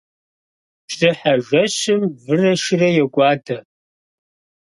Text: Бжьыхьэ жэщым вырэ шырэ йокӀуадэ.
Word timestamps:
Бжьыхьэ 0.87 1.33
жэщым 1.45 2.01
вырэ 2.23 2.51
шырэ 2.63 2.89
йокӀуадэ. 2.97 3.57